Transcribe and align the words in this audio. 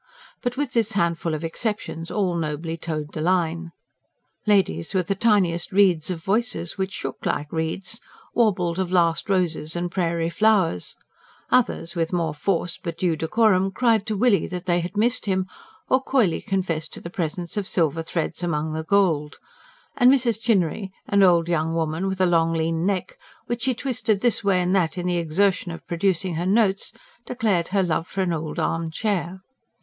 But 0.41 0.57
with 0.57 0.73
this 0.73 0.93
handful 0.93 1.35
of 1.35 1.43
exceptions 1.43 2.09
all 2.09 2.33
nobly 2.33 2.75
toed 2.75 3.13
the 3.13 3.21
line. 3.21 3.71
Ladies 4.47 4.95
with 4.95 5.05
the 5.05 5.13
tiniest 5.13 5.71
reeds 5.71 6.09
of 6.09 6.23
voices, 6.23 6.75
which 6.75 6.91
shook 6.91 7.23
like 7.23 7.51
reeds, 7.53 8.01
warbled 8.33 8.79
of 8.79 8.91
Last 8.91 9.29
Roses 9.29 9.75
and 9.75 9.91
Prairie 9.91 10.31
Flowers; 10.31 10.95
others, 11.51 11.93
with 11.93 12.11
more 12.11 12.33
force 12.33 12.79
but 12.81 12.97
due 12.97 13.15
decorum, 13.15 13.69
cried 13.69 14.07
to 14.07 14.17
Willie 14.17 14.47
that 14.47 14.65
they 14.65 14.79
had 14.79 14.97
Missed 14.97 15.27
Him, 15.27 15.45
or 15.87 16.01
coyly 16.01 16.41
confessed 16.41 16.91
to 16.93 16.99
the 16.99 17.11
presence 17.11 17.55
of 17.55 17.67
Silver 17.67 18.01
Threads 18.01 18.41
Among 18.41 18.73
the 18.73 18.83
Gold; 18.83 19.37
and 19.95 20.11
Mrs. 20.11 20.41
Chinnery, 20.41 20.91
an 21.07 21.21
old 21.21 21.47
young 21.47 21.75
woman 21.75 22.07
with 22.07 22.19
a 22.19 22.25
long, 22.25 22.53
lean 22.53 22.87
neck, 22.87 23.19
which 23.45 23.65
she 23.65 23.75
twisted 23.75 24.21
this 24.21 24.43
way 24.43 24.61
and 24.63 24.75
that 24.75 24.97
in 24.97 25.05
the 25.05 25.17
exertion 25.17 25.71
of 25.71 25.85
producing 25.85 26.33
her 26.37 26.47
notes, 26.47 26.91
declared 27.23 27.67
her 27.67 27.83
love 27.83 28.07
for 28.07 28.21
an 28.23 28.33
Old 28.33 28.57
Armchair. 28.57 29.41